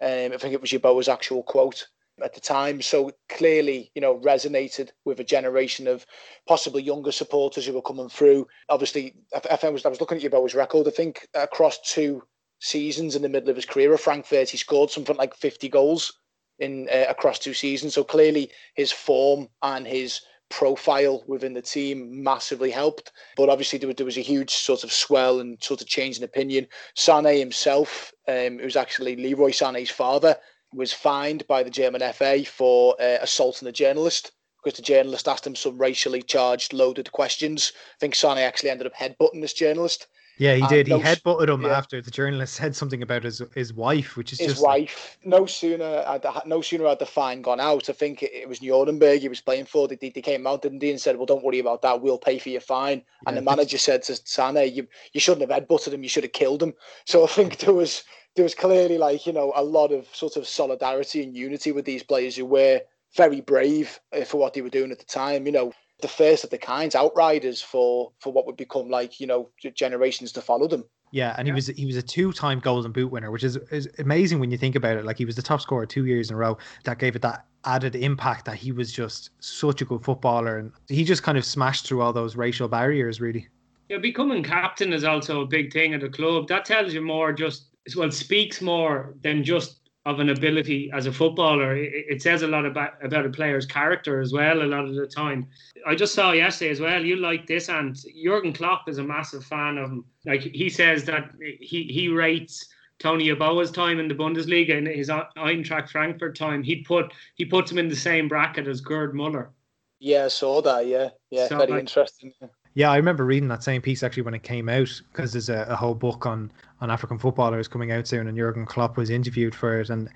[0.00, 1.86] Um, I think it was Yeboah's actual quote
[2.22, 2.80] at the time.
[2.82, 6.06] So clearly, you know, resonated with a generation of
[6.46, 8.46] possibly younger supporters who were coming through.
[8.68, 10.86] Obviously, I, I was I was looking at Yeboah's record.
[10.88, 12.22] I think across two
[12.64, 14.48] seasons in the middle of his career at Frankfurt.
[14.48, 16.12] He scored something like 50 goals
[16.58, 17.94] in uh, across two seasons.
[17.94, 23.12] So clearly his form and his profile within the team massively helped.
[23.36, 26.16] But obviously there was, there was a huge sort of swell and sort of change
[26.16, 26.66] in opinion.
[26.96, 30.36] Sané himself, um, was actually Leroy Sané's father,
[30.72, 35.46] was fined by the German FA for uh, assaulting a journalist because the journalist asked
[35.46, 37.72] him some racially charged, loaded questions.
[37.96, 40.06] I think Sané actually ended up headbutting this journalist.
[40.36, 40.86] Yeah, he did.
[40.88, 41.76] he no, headbutted him yeah.
[41.76, 45.18] after the journalist said something about his his wife, which is his just wife.
[45.22, 45.32] Like...
[45.32, 47.88] No sooner had the, no sooner had the fine gone out.
[47.88, 49.86] I think it, it was Nuremberg he was playing for.
[49.86, 52.00] They, they came out, didn't they, and said, "Well, don't worry about that.
[52.00, 55.48] We'll pay for your fine." Yeah, and the manager said to Sané, "You you shouldn't
[55.48, 56.02] have headbutted him.
[56.02, 58.02] You should have killed him." So I think there was
[58.34, 61.84] there was clearly like you know a lot of sort of solidarity and unity with
[61.84, 62.80] these players who were
[63.16, 65.46] very brave uh, for what they were doing at the time.
[65.46, 69.26] You know, the first of the kinds outriders for for what would become like you
[69.26, 70.84] know generations to follow them.
[71.14, 71.52] Yeah, and yeah.
[71.52, 74.58] he was he was a two-time Golden Boot winner, which is, is amazing when you
[74.58, 75.04] think about it.
[75.04, 76.58] Like he was the top scorer two years in a row.
[76.84, 80.72] That gave it that added impact that he was just such a good footballer, and
[80.88, 83.20] he just kind of smashed through all those racial barriers.
[83.20, 83.46] Really.
[83.88, 86.48] Yeah, becoming captain is also a big thing at the club.
[86.48, 87.32] That tells you more.
[87.32, 91.76] Just well, speaks more than just of an ability as a footballer.
[91.76, 94.62] It, it, says a lot about about a player's character as well.
[94.62, 95.46] A lot of the time,
[95.86, 97.02] I just saw yesterday as well.
[97.02, 100.04] You like this, and Jurgen Klopp is a massive fan of him.
[100.26, 102.68] Like he says that he he rates.
[103.00, 107.70] Tony Yeboah's time in the Bundesliga and his Eintracht Frankfurt time, he put he puts
[107.70, 109.50] him in the same bracket as Gerd Muller.
[109.98, 110.86] Yeah, I saw that.
[110.86, 112.32] Yeah, yeah, so very like, interesting.
[112.76, 115.64] Yeah, I remember reading that same piece actually when it came out because there's a,
[115.68, 119.54] a, whole book on on African footballers coming out soon, and Jurgen Klopp was interviewed
[119.54, 120.08] for it, and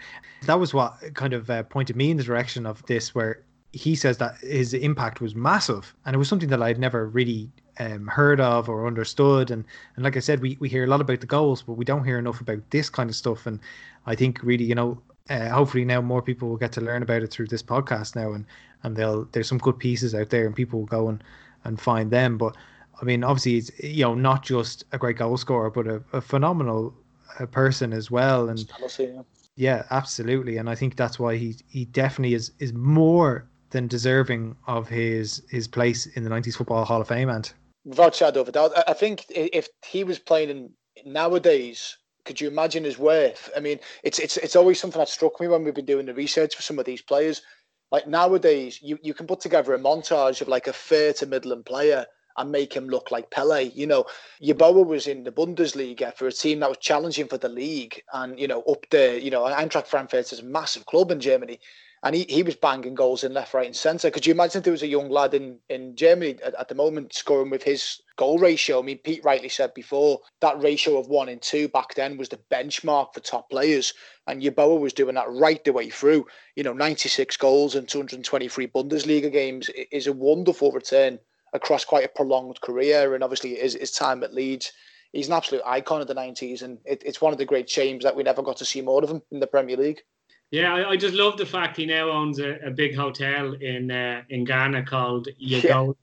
[0.44, 3.94] that was what kind of uh, pointed me in the direction of this, where he
[3.94, 8.08] says that his impact was massive, and it was something that I'd never really um,
[8.08, 11.20] heard of or understood, and and like I said, we we hear a lot about
[11.20, 13.60] the goals, but we don't hear enough about this kind of stuff, and
[14.04, 17.22] I think really, you know, uh, hopefully now more people will get to learn about
[17.22, 18.46] it through this podcast now, and
[18.82, 21.22] and they'll there's some good pieces out there, and people will go and
[21.64, 22.38] and find them.
[22.38, 22.56] But
[23.00, 26.20] I mean, obviously, he's you know not just a great goal scorer, but a, a
[26.20, 26.94] phenomenal
[27.38, 28.48] uh, person as well.
[28.48, 29.22] And yeah.
[29.56, 30.56] yeah, absolutely.
[30.56, 35.42] And I think that's why he he definitely is is more than deserving of his
[35.50, 37.28] his place in the '90s Football Hall of Fame.
[37.28, 37.52] And
[37.84, 40.70] without shadow of a doubt, I think if he was playing in
[41.04, 43.50] nowadays, could you imagine his worth?
[43.56, 46.14] I mean, it's it's it's always something that struck me when we've been doing the
[46.14, 47.42] research for some of these players.
[47.90, 51.64] Like nowadays, you, you can put together a montage of like a fair to Midland
[51.64, 53.70] player and make him look like Pele.
[53.74, 54.04] You know,
[54.42, 58.38] Yeboah was in the Bundesliga for a team that was challenging for the league and,
[58.38, 61.58] you know, up there, you know, Eintracht Frankfurt is a massive club in Germany
[62.02, 64.10] and he, he was banging goals in left, right, and centre.
[64.10, 66.74] Could you imagine if there was a young lad in, in Germany at, at, the
[66.74, 68.78] moment scoring with his goal ratio?
[68.78, 72.28] I mean, Pete rightly said before that ratio of one in two back then was
[72.28, 73.94] the benchmark for top players,
[74.26, 76.26] and Yeboah was doing that right the way through.
[76.54, 81.18] You know, 96 goals and 223 Bundesliga games is a wonderful return
[81.52, 84.72] across quite a prolonged career, and obviously his, his time at Leeds.
[85.12, 88.04] He's an absolute icon of the 90s, and it, it's one of the great shames
[88.04, 90.02] that we never got to see more of him in the Premier League.
[90.50, 93.90] Yeah, I, I, just love the fact he now owns a, a big hotel in
[93.90, 95.94] uh, in Ghana called Yago.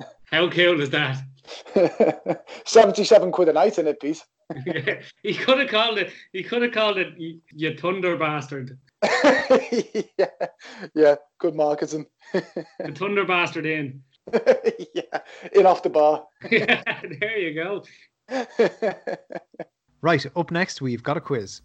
[0.00, 0.06] Yeah.
[0.24, 1.22] How cool is that?
[2.64, 4.22] Seventy-seven quid a night in it, Pete.
[4.66, 6.10] yeah, he could have called it.
[6.32, 7.14] He could have called it
[7.52, 8.76] "you thunder bastard."
[10.18, 10.26] yeah,
[10.94, 12.06] yeah, good marketing.
[12.32, 14.02] the thunder bastard in.
[14.94, 15.20] yeah,
[15.52, 16.24] in off the bar.
[16.50, 16.82] yeah,
[17.20, 17.84] there you go.
[20.00, 21.60] right, up next we've got a quiz.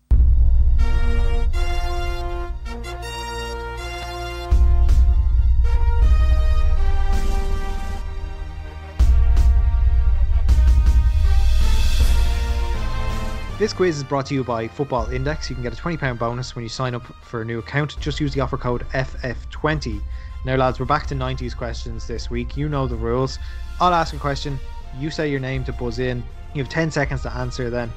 [13.58, 15.50] This quiz is brought to you by Football Index.
[15.50, 18.00] You can get a £20 bonus when you sign up for a new account.
[18.00, 20.00] Just use the offer code FF20.
[20.46, 22.56] Now, lads, we're back to 90s questions this week.
[22.56, 23.40] You know the rules.
[23.80, 24.60] I'll ask a question.
[25.00, 26.24] You say your name to buzz in.
[26.54, 27.92] You have 10 seconds to answer then.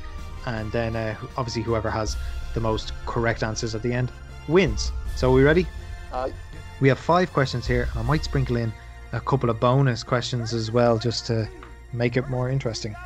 [0.47, 2.17] And then, uh, obviously, whoever has
[2.55, 4.11] the most correct answers at the end
[4.49, 4.93] wins.
[5.15, 5.67] So, are we ready?
[6.15, 6.33] Aye.
[6.81, 7.87] We have five questions here.
[7.91, 8.73] and I might sprinkle in
[9.13, 11.47] a couple of bonus questions as well just to
[11.93, 12.97] make it more interesting.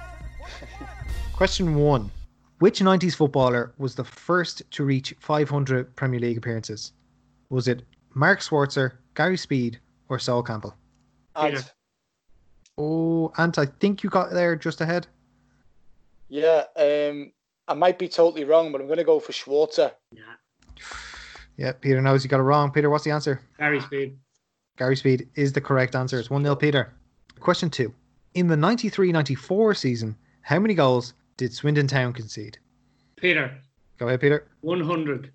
[1.32, 2.12] Question one
[2.60, 6.92] Which 90s footballer was the first to reach 500 Premier League appearances?
[7.50, 7.82] Was it
[8.14, 10.74] Mark Schwarzer, Gary Speed, or Sol Campbell?
[11.36, 11.66] And, Peter.
[12.78, 15.06] Oh, Ant, I think you got there just ahead.
[16.28, 17.32] yeah, um,
[17.68, 19.92] I might be totally wrong, but I'm going to go for Schwarzer.
[20.12, 20.22] Yeah.
[21.56, 22.72] Yeah, Peter knows you got it wrong.
[22.72, 23.40] Peter, what's the answer?
[23.60, 24.18] Gary Speed.
[24.76, 26.18] Gary Speed is the correct answer.
[26.18, 26.92] It's 1 0 Peter.
[27.38, 27.94] Question two.
[28.34, 32.58] In the 93 94 season, how many goals did Swindon Town concede?
[33.16, 33.56] Peter.
[33.98, 34.46] Go ahead, Peter.
[34.62, 35.32] 100.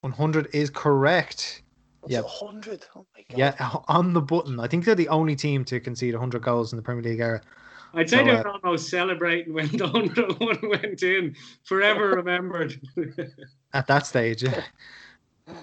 [0.00, 1.62] 100 is correct.
[2.00, 2.24] What's Yep.
[2.24, 2.86] a 100?
[2.94, 3.38] Oh my God.
[3.38, 4.60] Yeah, on the button.
[4.60, 7.40] I think they're the only team to concede 100 goals in the Premier League era.
[7.94, 11.34] I'd say So, they uh, were almost celebrating when the 101 went in.
[11.64, 12.80] Forever remembered.
[13.72, 14.42] At that stage.
[14.42, 14.62] yeah.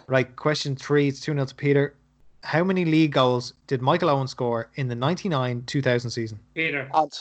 [0.08, 1.08] right, question three.
[1.08, 1.95] It's 2 0 to Peter.
[2.43, 6.39] How many league goals did Michael Owen score in the 99 2000 season?
[6.54, 6.89] Peter.
[6.93, 7.12] And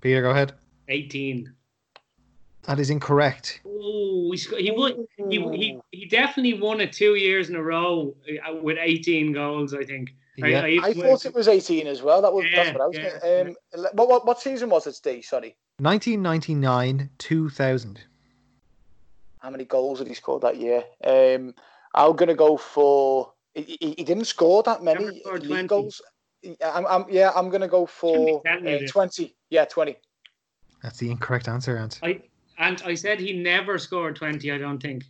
[0.00, 0.52] Peter, go ahead.
[0.88, 1.52] 18.
[2.64, 3.60] That is incorrect.
[3.66, 5.06] Oh, he, won.
[5.16, 8.14] He, he, he definitely won it two years in a row
[8.46, 10.14] uh, with 18 goals, I think.
[10.36, 10.62] Yeah.
[10.62, 12.22] I thought it was 18 as well.
[12.22, 13.56] That was that's Yeah, what I was yeah, getting.
[13.74, 15.24] Um, what, what what season was it, Steve?
[15.24, 15.56] Sorry.
[15.78, 18.00] 1999 2000.
[19.40, 20.84] How many goals did he score that year?
[21.04, 21.54] Um,
[21.94, 23.32] I'm going to go for.
[23.54, 25.66] He, he, he didn't score that many league 20.
[25.66, 26.00] goals.
[26.64, 29.34] I'm, I'm, yeah, I'm going to go for uh, 20.
[29.50, 29.96] Yeah, 20.
[30.82, 31.98] That's the incorrect answer, Ant.
[32.02, 32.22] I
[32.60, 35.04] and I said he never scored 20, I don't think.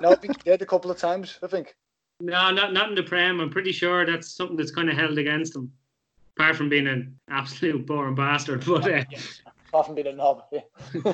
[0.00, 1.74] No, he did a couple of times, I think.
[2.20, 3.40] No, not not in the Prem.
[3.40, 5.70] I'm pretty sure that's something that's kind of held against him.
[6.36, 8.64] Apart from being an absolute boring bastard.
[8.66, 9.04] But uh,
[9.68, 10.42] Apart from being a knob.
[10.52, 10.62] Yeah.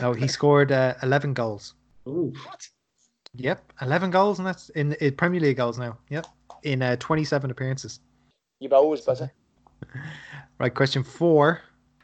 [0.00, 1.74] No, he scored uh, 11 goals.
[2.06, 2.68] oh, what?
[3.34, 5.98] Yep, 11 goals, and that's in, in Premier League goals now.
[6.10, 6.26] Yep,
[6.62, 7.98] in uh, 27 appearances.
[8.60, 9.32] You've always better.
[10.60, 11.60] Right, question four.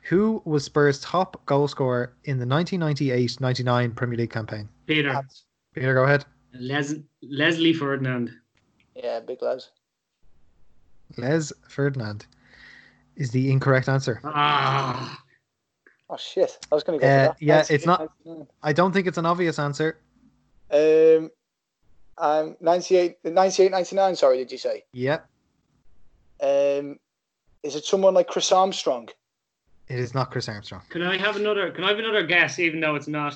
[0.08, 4.68] Who was Spurs' top goal scorer in the 1998 99 Premier League campaign?
[4.86, 5.10] Peter.
[5.10, 5.24] And,
[5.74, 6.24] Peter, go ahead.
[6.54, 8.30] Les- Leslie Ferdinand.
[8.94, 9.70] yeah, big lads.
[11.16, 12.26] Les Ferdinand
[13.16, 14.20] is the incorrect answer.
[14.24, 15.20] Ah,
[16.08, 16.56] Oh shit!
[16.70, 17.08] I was going to go.
[17.08, 17.36] Uh, that.
[17.40, 17.70] yeah, Nice.
[17.70, 18.12] it's not-
[18.62, 19.98] I don't think it's an obvious answer.
[20.70, 21.30] Um,
[22.16, 24.84] um, 98, 98, 99, Sorry, did you say?
[24.92, 25.28] Yep,
[26.40, 27.00] Um,
[27.64, 29.08] is it someone like Chris Armstrong?
[29.88, 30.82] It is not Chris Armstrong.
[30.90, 31.70] can I have another?
[31.70, 32.58] Can I have another guess?
[32.58, 33.34] Even though it's not,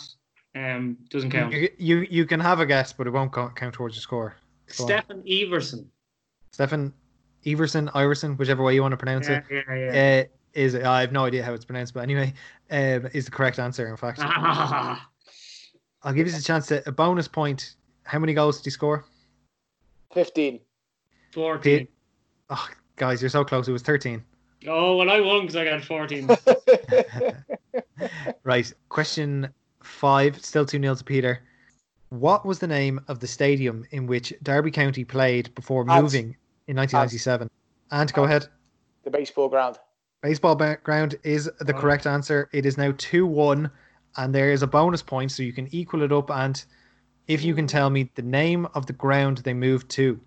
[0.57, 1.53] um, doesn't count.
[1.53, 4.37] You, you you can have a guess, but it won't co- count towards your score.
[4.77, 4.91] Go on.
[4.91, 5.91] Steffen Everson.
[6.53, 6.93] Steffen
[7.47, 9.65] Everson, Iversen, whichever way you want to pronounce Yeah, it.
[9.69, 10.21] yeah, yeah.
[10.23, 12.33] Uh, is I have no idea how it's pronounced, but anyway,
[12.73, 13.87] um, is the correct answer.
[13.87, 15.09] In fact, Ah,
[16.03, 17.77] I'll give you a chance to a bonus point.
[18.03, 19.05] How many goals did he score?
[20.15, 20.59] 15.
[21.33, 21.87] 14.
[22.51, 23.69] Oh, guys, you're so close.
[23.69, 24.25] It was 13.
[24.66, 26.29] Oh, well, I won because I got 14.
[28.44, 28.73] Right.
[28.88, 31.42] Question five, still 2 0 to Peter.
[32.09, 36.03] What was the name of the stadium in which Derby County played before Ant.
[36.03, 37.49] moving in 1997?
[37.90, 38.31] And go Ant.
[38.31, 38.46] ahead.
[39.05, 39.79] the baseball ground.
[40.23, 41.79] Baseball ground is the Oh.
[41.79, 42.49] correct answer.
[42.53, 43.70] It is now 2 1,
[44.16, 46.31] and there is a bonus point, so you can equal it up.
[46.31, 46.62] And
[47.29, 50.20] if you can tell me the name of the ground they moved to.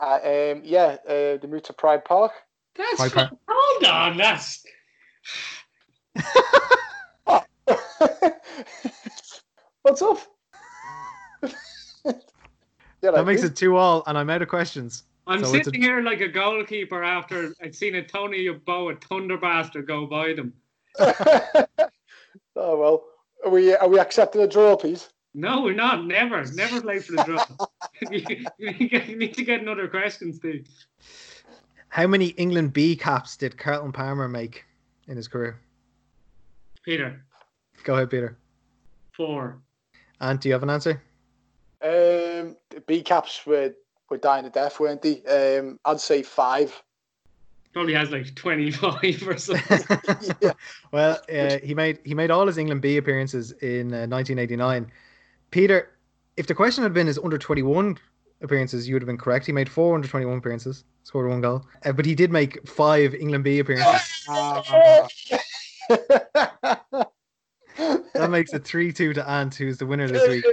[0.00, 2.32] Uh, um, yeah, uh, they moved to Pride Park.
[2.76, 3.28] That's Piper.
[3.30, 4.16] fu- hold on.
[4.16, 4.64] That's
[9.82, 10.18] What's up?
[11.42, 12.12] yeah,
[13.02, 13.48] That like makes me.
[13.48, 15.04] it 2 all, and I'm out of questions.
[15.26, 19.38] I'm So it's sitting here like a goalkeeper after I'd seen a Tony Yeboah thunder
[19.38, 20.52] bastard go by them.
[20.98, 21.66] oh
[22.56, 23.04] well,
[23.44, 25.08] are we are we accepting a draw, please?
[25.34, 26.06] No, we're not.
[26.06, 27.44] Never, never play for the draw.
[28.10, 30.68] you, you you need to get another question, Steve.
[31.94, 34.64] How many England B caps did Carlton Palmer make
[35.06, 35.60] in his career?
[36.84, 37.24] Peter,
[37.84, 38.36] Go ahead, Peter.
[39.12, 39.62] four.
[40.20, 41.00] And do you have an answer?
[41.82, 43.74] Um, the B caps were
[44.10, 45.22] were dying to death, weren't they?
[45.22, 46.82] Um, I'd say five.
[47.72, 50.34] Probably has like 25 or something.
[50.40, 50.52] yeah.
[50.90, 54.90] Well, uh, he made he made all his England B appearances in uh, 1989.
[55.52, 55.90] Peter,
[56.36, 57.98] if the question had been his under 21
[58.42, 59.46] appearances, you would have been correct.
[59.46, 63.58] He made 421 appearances, scored one goal, uh, but he did make five England B
[63.58, 64.26] appearances.
[68.14, 70.44] That makes it 3 2 to Ant, who's the winner this week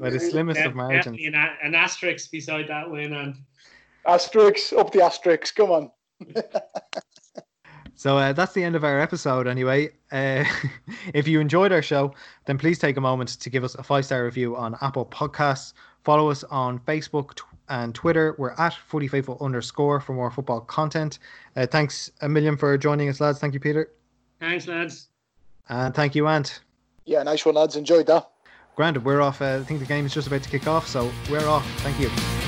[0.00, 1.04] by the slimmest of margins.
[1.04, 3.34] Definitely an, a- an asterisk beside that win, and
[4.06, 5.54] Asterix, up the asterix.
[5.54, 5.90] Come on.
[7.94, 9.90] So uh, that's the end of our episode, anyway.
[10.10, 10.44] Uh,
[11.14, 12.14] if you enjoyed our show,
[12.46, 15.74] then please take a moment to give us a five star review on Apple Podcasts.
[16.04, 17.38] Follow us on Facebook
[17.68, 18.34] and Twitter.
[18.38, 21.18] We're at Footy Faithful underscore for more football content.
[21.56, 23.38] Uh, thanks a million for joining us, lads.
[23.38, 23.90] Thank you, Peter.
[24.40, 25.08] thanks, lads.
[25.68, 26.60] And thank you, Ant.
[27.04, 27.76] Yeah, nice one, lads.
[27.76, 28.28] Enjoyed that.
[28.76, 29.40] Granted, we're off.
[29.40, 31.66] Uh, I think the game is just about to kick off, so we're off.
[31.80, 32.41] Thank you.